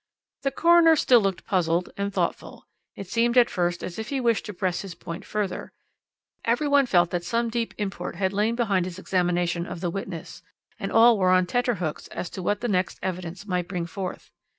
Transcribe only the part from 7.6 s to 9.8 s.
import had lain behind his examination of